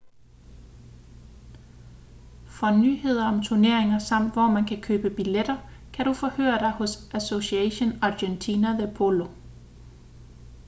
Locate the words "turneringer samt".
3.43-4.33